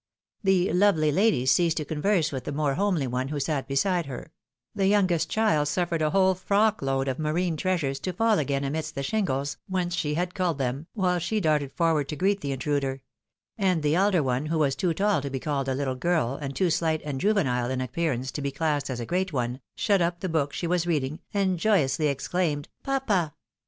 The 0.43 0.73
lovely 0.73 1.11
lady 1.11 1.45
ceased 1.45 1.77
to 1.77 1.85
con 1.85 2.01
verse 2.01 2.31
with 2.31 2.45
the 2.45 2.51
more 2.51 2.73
homely 2.73 3.05
one, 3.05 3.27
who 3.27 3.39
sat 3.39 3.67
beside 3.67 4.07
her; 4.07 4.33
the 4.73 4.87
youngest 4.87 5.29
child 5.29 5.67
suffered 5.67 6.01
a 6.01 6.09
whole 6.09 6.33
frock 6.33 6.81
load 6.81 7.07
of 7.07 7.19
marine 7.19 7.55
treasures 7.55 7.99
to 7.99 8.11
fall 8.11 8.39
again 8.39 8.63
amidst 8.63 8.95
the 8.95 9.03
shingles, 9.03 9.57
whence 9.69 9.93
she 9.93 10.15
had 10.15 10.33
culled 10.33 10.57
them, 10.57 10.87
while 10.95 11.19
she 11.19 11.39
darted 11.39 11.71
forward 11.71 12.09
to 12.09 12.15
greet 12.15 12.41
the 12.41 12.51
intruder; 12.51 13.03
and 13.59 13.83
the 13.83 13.93
elder 13.93 14.23
one, 14.23 14.47
who 14.47 14.57
was 14.57 14.75
too 14.75 14.91
tall 14.95 15.21
to 15.21 15.29
be 15.29 15.39
called 15.39 15.69
a 15.69 15.75
hctle 15.75 15.99
girl, 15.99 16.35
and 16.41 16.55
too 16.55 16.71
slight 16.71 17.03
and 17.05 17.21
juvenile 17.21 17.69
in 17.69 17.79
appearance 17.79 18.31
to 18.31 18.41
be 18.41 18.49
classed 18.49 18.89
as 18.89 18.99
a 18.99 19.05
great 19.05 19.31
one, 19.31 19.61
shut 19.75 20.01
up 20.01 20.21
the 20.21 20.27
book 20.27 20.51
she 20.51 20.65
was 20.65 20.87
reading, 20.87 21.19
and 21.31 21.59
joyously 21.59 22.07
exclaimed," 22.07 22.67
Papa 22.83 23.35